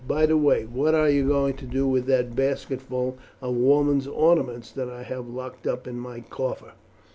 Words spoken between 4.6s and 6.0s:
that I have locked up in